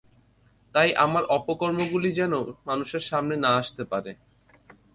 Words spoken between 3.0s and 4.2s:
সামনে না আসতে পারে।